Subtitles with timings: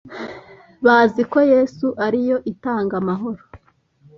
[0.85, 3.41] bazi ko Yesu ari yo itanga amahoro